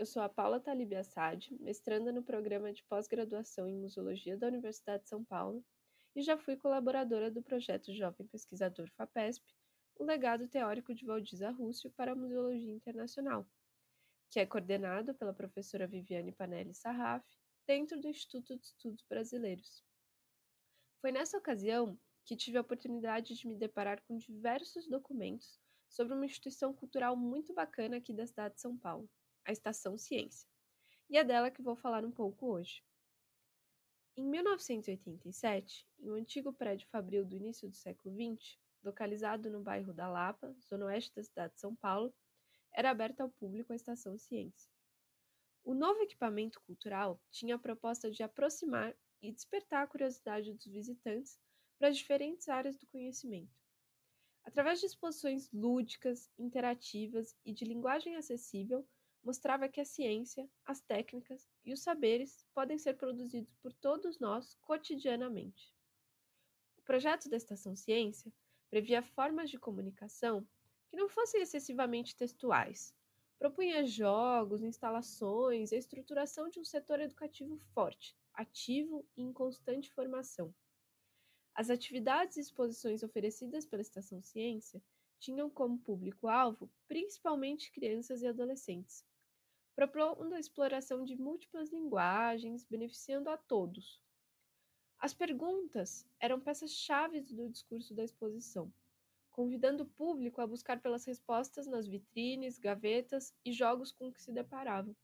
[0.00, 5.02] Eu sou a Paula Talib Assad, mestranda no programa de pós-graduação em Museologia da Universidade
[5.02, 5.62] de São Paulo
[6.16, 9.44] e já fui colaboradora do projeto Jovem Pesquisador FAPESP,
[9.96, 13.46] o legado teórico de Valdiza Rússio para a Museologia Internacional,
[14.30, 17.22] que é coordenado pela professora Viviane Panelli Sarraf,
[17.66, 19.84] dentro do Instituto de Estudos Brasileiros.
[21.02, 25.60] Foi nessa ocasião que tive a oportunidade de me deparar com diversos documentos
[25.90, 29.06] sobre uma instituição cultural muito bacana aqui da cidade de São Paulo,
[29.44, 30.48] a Estação Ciência.
[31.08, 32.84] E é dela que vou falar um pouco hoje.
[34.16, 39.92] Em 1987, em um antigo prédio fabril do início do século XX, localizado no bairro
[39.92, 42.14] da Lapa, zona oeste da cidade de São Paulo,
[42.72, 44.70] era aberta ao público a Estação Ciência.
[45.64, 51.38] O novo equipamento cultural tinha a proposta de aproximar e despertar a curiosidade dos visitantes
[51.78, 53.58] para as diferentes áreas do conhecimento.
[54.44, 58.86] Através de exposições lúdicas, interativas e de linguagem acessível,
[59.22, 64.54] mostrava que a ciência, as técnicas e os saberes podem ser produzidos por todos nós
[64.62, 65.74] cotidianamente.
[66.78, 68.32] O projeto da Estação Ciência
[68.70, 70.46] previa formas de comunicação
[70.88, 72.94] que não fossem excessivamente textuais.
[73.38, 79.90] Propunha jogos, instalações e a estruturação de um setor educativo forte, ativo e em constante
[79.92, 80.54] formação.
[81.54, 84.82] As atividades e exposições oferecidas pela Estação Ciência
[85.18, 89.04] tinham como público-alvo principalmente crianças e adolescentes,
[89.88, 94.00] propondo a exploração de múltiplas linguagens, beneficiando a todos.
[94.98, 98.72] As perguntas eram peças-chave do discurso da exposição,
[99.30, 104.30] convidando o público a buscar pelas respostas nas vitrines, gavetas e jogos com que se
[104.30, 104.94] deparavam.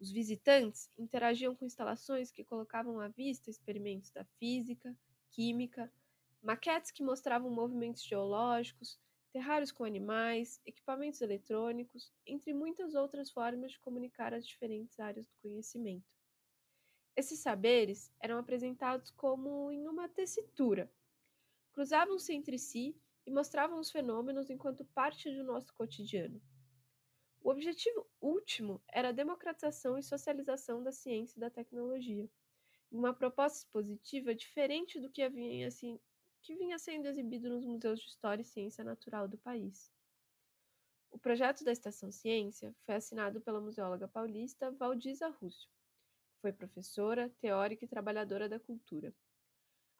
[0.00, 4.96] Os visitantes interagiam com instalações que colocavam à vista experimentos da física,
[5.30, 5.92] química,
[6.42, 8.98] maquetes que mostravam movimentos geológicos,
[9.32, 15.34] terrários com animais, equipamentos eletrônicos, entre muitas outras formas de comunicar as diferentes áreas do
[15.40, 16.04] conhecimento.
[17.16, 20.90] Esses saberes eram apresentados como em uma tessitura.
[21.72, 22.94] Cruzavam-se entre si
[23.26, 26.40] e mostravam os fenômenos enquanto parte do nosso cotidiano.
[27.40, 32.28] O objetivo último era a democratização e socialização da ciência e da tecnologia,
[32.90, 35.98] uma proposta expositiva diferente do que havia assim,
[36.42, 39.92] que vinha sendo exibido nos museus de História e Ciência Natural do país.
[41.10, 45.70] O projeto da Estação Ciência foi assinado pela museóloga paulista Valdiza Rússio.
[46.40, 49.14] Foi professora, teórica e trabalhadora da cultura.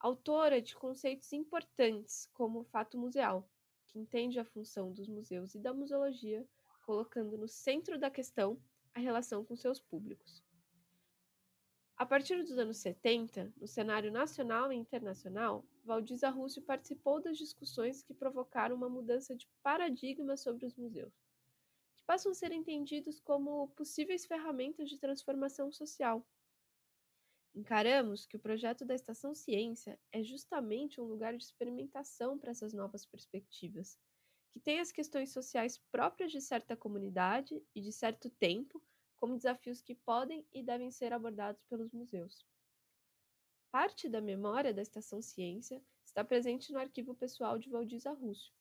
[0.00, 3.48] Autora de conceitos importantes como o fato museal,
[3.86, 6.44] que entende a função dos museus e da museologia,
[6.84, 8.60] colocando no centro da questão
[8.92, 10.42] a relação com seus públicos.
[11.96, 18.02] A partir dos anos 70, no cenário nacional e internacional, Valdiza Rússio participou das discussões
[18.02, 21.12] que provocaram uma mudança de paradigma sobre os museus,
[21.96, 26.24] que passam a ser entendidos como possíveis ferramentas de transformação social.
[27.54, 32.72] Encaramos que o projeto da Estação Ciência é justamente um lugar de experimentação para essas
[32.72, 33.98] novas perspectivas,
[34.52, 38.82] que tem as questões sociais próprias de certa comunidade e de certo tempo
[39.16, 42.46] como desafios que podem e devem ser abordados pelos museus.
[43.72, 48.52] Parte da memória da Estação Ciência está presente no arquivo pessoal de Valdiza Rússio,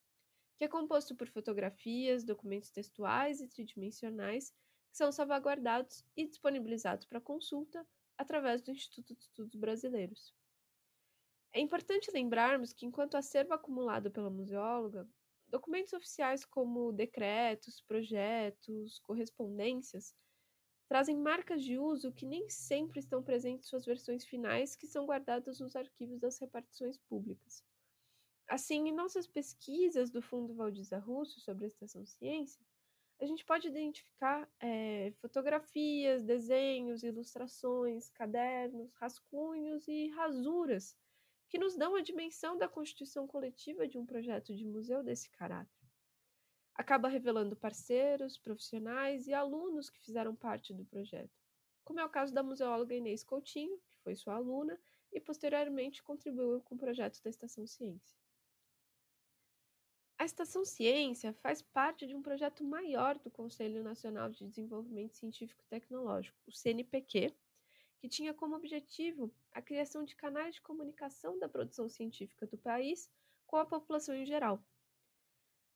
[0.58, 4.52] que é composto por fotografias, documentos textuais e tridimensionais
[4.90, 7.86] que são salvaguardados e disponibilizados para consulta
[8.18, 10.34] através do Instituto de Estudos Brasileiros.
[11.52, 15.06] É importante lembrarmos que, enquanto acervo acumulado pela museóloga,
[15.46, 20.16] documentos oficiais como decretos, projetos, correspondências
[20.91, 25.05] trazem marcas de uso que nem sempre estão presentes em suas versões finais, que são
[25.05, 27.64] guardadas nos arquivos das repartições públicas.
[28.46, 32.61] Assim, em nossas pesquisas do Fundo Valdiza Russo sobre a Estação Ciência,
[33.22, 40.94] a gente pode identificar é, fotografias, desenhos, ilustrações, cadernos, rascunhos e rasuras
[41.47, 45.81] que nos dão a dimensão da constituição coletiva de um projeto de museu desse caráter
[46.76, 51.38] acaba revelando parceiros, profissionais e alunos que fizeram parte do projeto,
[51.84, 54.79] como é o caso da museóloga Inês Coutinho, que foi sua aluna
[55.12, 58.18] e posteriormente contribuiu com o projeto da Estação Ciência.
[60.18, 65.64] A Estação Ciência faz parte de um projeto maior do Conselho Nacional de Desenvolvimento Científico
[65.64, 67.34] e Tecnológico, o CNPq,
[67.97, 73.09] que tinha como objetivo a criação de canais de comunicação da produção científica do país
[73.47, 74.64] com a população em geral.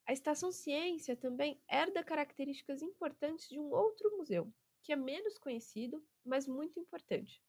[0.07, 4.53] A Estação Ciência também herda características importantes de um outro museu,
[4.83, 7.41] que é menos conhecido, mas muito importante.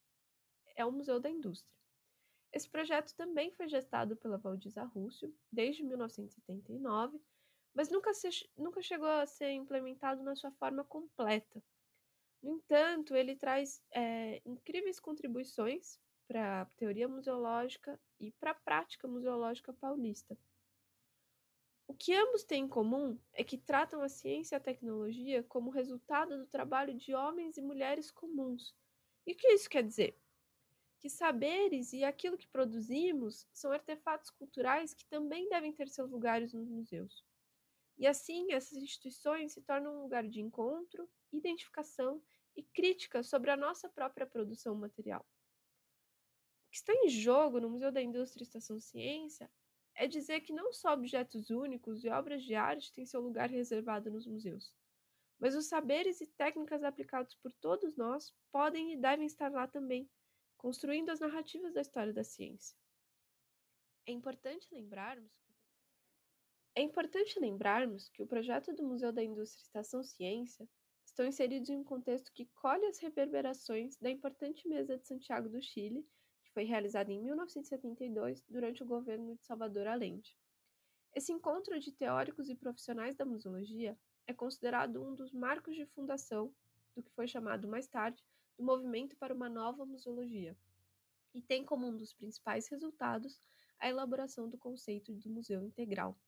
[0.75, 1.77] É o Museu da Indústria.
[2.51, 7.21] Esse projeto também foi gestado pela Valdisa Rússio desde 1979,
[7.75, 11.63] mas nunca, se, nunca chegou a ser implementado na sua forma completa.
[12.43, 19.07] No entanto, ele traz é, incríveis contribuições para a teoria museológica e para a prática
[19.07, 20.39] museológica paulista.
[21.89, 25.71] O que ambos têm em comum é que tratam a ciência e a tecnologia como
[25.71, 28.75] resultado do trabalho de homens e mulheres comuns.
[29.25, 30.19] E o que isso quer dizer?
[30.99, 36.53] Que saberes e aquilo que produzimos são artefatos culturais que também devem ter seus lugares
[36.53, 37.25] nos museus.
[37.99, 42.21] E assim, essas instituições se tornam um lugar de encontro, identificação
[42.55, 45.21] e crítica sobre a nossa própria produção material.
[46.67, 49.51] O que está em jogo no Museu da Indústria e Estação Ciência
[49.97, 54.11] é dizer que não só objetos únicos e obras de arte têm seu lugar reservado
[54.11, 54.73] nos museus,
[55.39, 60.09] mas os saberes e técnicas aplicados por todos nós podem e devem estar lá também,
[60.57, 62.77] construindo as narrativas da história da ciência.
[64.07, 65.33] É importante lembrarmos
[66.79, 70.69] é importante lembrarmos que o projeto do Museu da Indústria Estação Ciência
[71.07, 75.63] estão inseridos em um contexto que colhe as reverberações da importante mesa de Santiago do
[75.63, 76.07] Chile
[76.57, 80.35] foi realizada em 1972 durante o governo de Salvador Allende.
[81.15, 83.95] Esse encontro de teóricos e profissionais da museologia
[84.27, 86.51] é considerado um dos marcos de fundação
[86.95, 88.25] do que foi chamado mais tarde
[88.57, 90.57] do movimento para uma nova museologia,
[91.35, 93.39] e tem como um dos principais resultados
[93.79, 96.19] a elaboração do conceito do museu integral,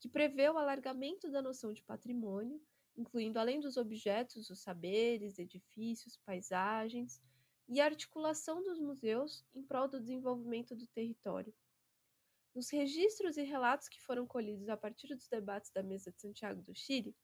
[0.00, 2.60] que prevê o alargamento da noção de patrimônio,
[2.96, 7.22] incluindo além dos objetos, os saberes, edifícios, paisagens,
[7.70, 11.54] e a articulação dos museus em prol do desenvolvimento do território.
[12.52, 16.60] Nos registros e relatos que foram colhidos a partir dos debates da Mesa de Santiago
[16.62, 17.16] do Chile,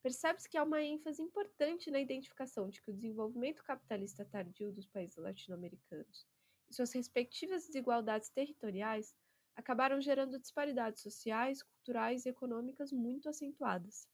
[0.00, 4.86] percebe-se que há uma ênfase importante na identificação de que o desenvolvimento capitalista tardio dos
[4.86, 6.24] países latino-americanos
[6.70, 9.12] e suas respectivas desigualdades territoriais
[9.56, 14.06] acabaram gerando disparidades sociais, culturais e econômicas muito acentuadas.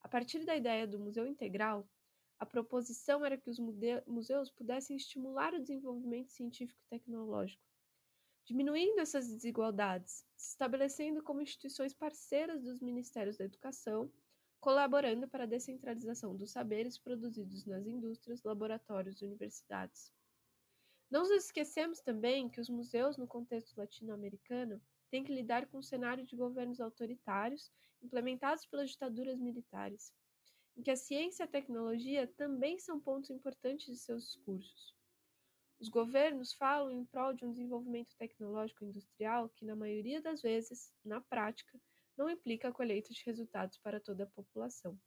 [0.00, 1.88] A partir da ideia do museu integral,
[2.42, 3.60] a proposição era que os
[4.04, 7.62] museus pudessem estimular o desenvolvimento científico e tecnológico,
[8.44, 14.12] diminuindo essas desigualdades, se estabelecendo como instituições parceiras dos ministérios da educação,
[14.58, 20.12] colaborando para a descentralização dos saberes produzidos nas indústrias, laboratórios e universidades.
[21.08, 25.82] Não nos esquecemos também que os museus, no contexto latino-americano, têm que lidar com um
[25.82, 27.70] cenário de governos autoritários
[28.02, 30.12] implementados pelas ditaduras militares
[30.76, 34.94] em que a ciência e a tecnologia também são pontos importantes de seus discursos.
[35.80, 40.94] Os governos falam em prol de um desenvolvimento tecnológico industrial que, na maioria das vezes,
[41.04, 41.80] na prática,
[42.16, 44.98] não implica a colheita de resultados para toda a população.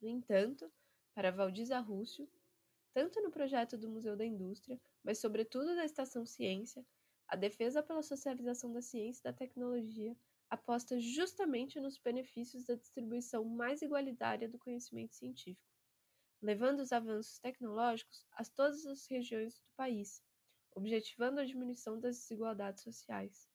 [0.00, 0.72] No entanto,
[1.14, 2.28] para Valdisa Rússio,
[2.92, 6.86] tanto no projeto do Museu da Indústria, mas sobretudo da Estação Ciência,
[7.26, 10.16] a defesa pela socialização da ciência e da tecnologia
[10.54, 15.70] aposta justamente nos benefícios da distribuição mais igualitária do conhecimento científico,
[16.40, 20.22] levando os avanços tecnológicos a todas as regiões do país,
[20.74, 23.48] objetivando a diminuição das desigualdades sociais.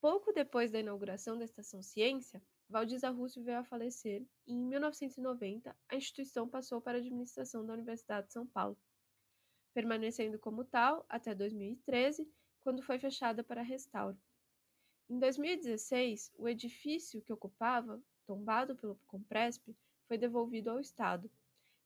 [0.00, 5.76] Pouco depois da inauguração da Estação Ciência, Valdiza Russo veio a falecer e, em 1990,
[5.88, 8.76] a instituição passou para a administração da Universidade de São Paulo,
[9.74, 12.28] permanecendo como tal até 2013,
[12.62, 14.18] quando foi fechada para restauro.
[15.12, 19.76] Em 2016, o edifício que ocupava, tombado pelo Compresp,
[20.08, 21.30] foi devolvido ao Estado,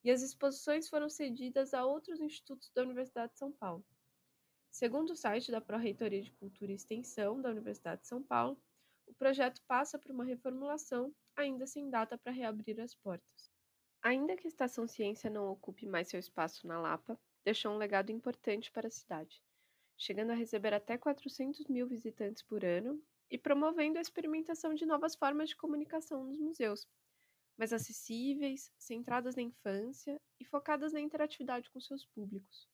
[0.04, 3.85] e as exposições foram cedidas a outros institutos da Universidade de São Paulo.
[4.71, 8.56] Segundo o site da Pró-Reitoria de Cultura e Extensão da Universidade de São Paulo,
[9.09, 13.50] o projeto passa por uma reformulação, ainda sem data para reabrir as portas.
[14.02, 18.12] Ainda que a Estação Ciência não ocupe mais seu espaço na Lapa, deixou um legado
[18.12, 19.42] importante para a cidade,
[19.97, 25.14] chegando a receber até 400 mil visitantes por ano e promovendo a experimentação de novas
[25.14, 26.87] formas de comunicação nos museus,
[27.56, 32.68] mais acessíveis, centradas na infância e focadas na interatividade com seus públicos.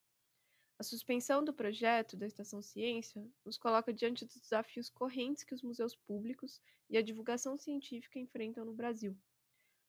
[0.79, 5.63] A suspensão do projeto da Estação Ciência nos coloca diante dos desafios correntes que os
[5.63, 9.17] museus públicos e a divulgação científica enfrentam no Brasil,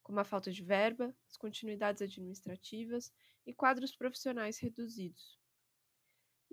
[0.03, 3.11] como a falta de verba, as continuidades administrativas
[3.45, 5.42] e quadros profissionais reduzidos.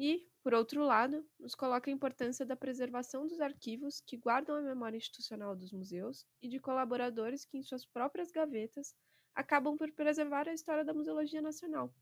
[0.03, 4.63] E, por outro lado, nos coloca a importância da preservação dos arquivos que guardam a
[4.63, 8.97] memória institucional dos museus e de colaboradores que, em suas próprias gavetas,
[9.35, 11.95] acabam por preservar a história da museologia nacional,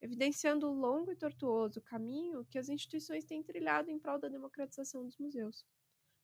[0.00, 5.04] evidenciando o longo e tortuoso caminho que as instituições têm trilhado em prol da democratização
[5.04, 5.66] dos museus,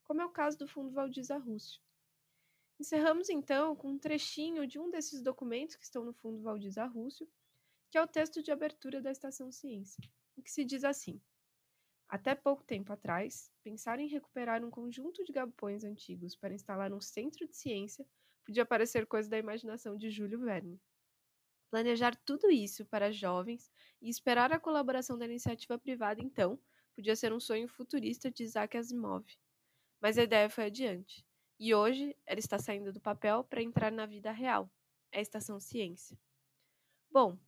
[0.05, 1.83] como é o caso do Fundo Valdiza Rússio.
[2.79, 7.29] Encerramos então com um trechinho de um desses documentos que estão no Fundo Valdiza Rússio,
[7.90, 10.00] que é o texto de abertura da Estação Ciência,
[10.40, 11.20] em que se diz assim:
[12.09, 17.00] Até pouco tempo atrás, pensar em recuperar um conjunto de galpões antigos para instalar um
[17.00, 18.06] centro de ciência
[18.42, 20.80] podia parecer coisa da imaginação de Júlio Verne.
[21.70, 23.70] Planejar tudo isso para jovens
[24.00, 26.59] e esperar a colaboração da iniciativa privada, então,
[26.97, 29.25] podia ser um sonho futurista de Isaac Asimov.
[30.00, 31.25] Mas a ideia foi adiante
[31.61, 34.70] e hoje ela está saindo do papel para entrar na vida real,
[35.12, 36.18] é a Estação Ciência.
[37.11, 37.38] Bom,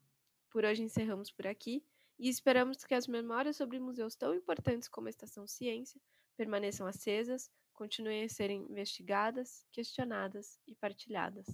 [0.51, 1.83] por hoje encerramos por aqui
[2.19, 6.01] e esperamos que as memórias sobre museus tão importantes como a Estação Ciência
[6.37, 11.47] permaneçam acesas, continuem a serem investigadas, questionadas e partilhadas.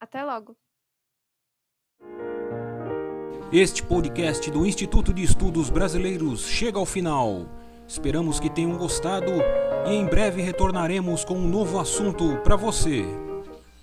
[0.00, 0.56] Até logo!
[3.52, 7.46] Este podcast do Instituto de Estudos Brasileiros chega ao final.
[7.86, 9.30] Esperamos que tenham gostado
[9.86, 13.21] e em breve retornaremos com um novo assunto para você.